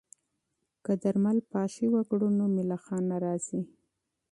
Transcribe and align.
که 0.85 0.93
درمل 1.03 1.37
پاشي 1.51 1.87
وکړو 1.91 2.27
نو 2.37 2.45
ملخان 2.57 3.03
نه 3.11 3.17
راځي. 3.25 3.61